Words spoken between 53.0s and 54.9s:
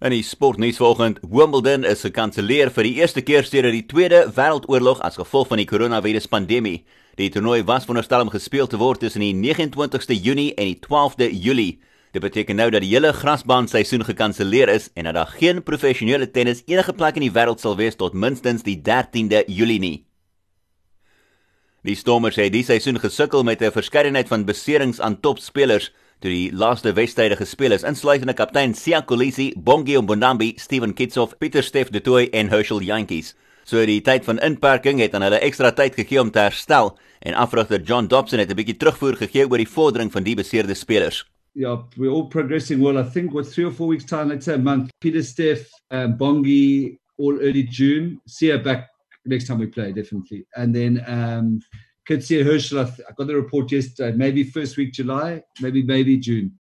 I got the report yesterday, maybe first